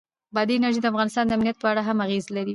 [0.35, 2.49] بادي انرژي د افغانستان د امنیت په اړه هم اغېز لري.